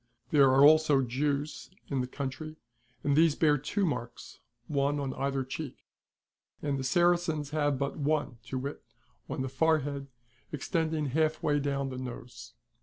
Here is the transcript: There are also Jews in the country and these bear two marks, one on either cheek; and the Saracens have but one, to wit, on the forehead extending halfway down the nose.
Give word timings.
There 0.31 0.49
are 0.51 0.65
also 0.65 1.03
Jews 1.03 1.69
in 1.89 2.01
the 2.01 2.07
country 2.07 2.55
and 3.03 3.15
these 3.15 3.35
bear 3.35 3.59
two 3.59 3.85
marks, 3.85 4.39
one 4.67 4.99
on 4.99 5.13
either 5.13 5.43
cheek; 5.43 5.77
and 6.59 6.79
the 6.79 6.83
Saracens 6.83 7.51
have 7.51 7.77
but 7.77 7.97
one, 7.97 8.39
to 8.47 8.57
wit, 8.57 8.83
on 9.29 9.43
the 9.43 9.47
forehead 9.47 10.07
extending 10.51 11.09
halfway 11.09 11.59
down 11.59 11.89
the 11.89 11.99
nose. 11.99 12.55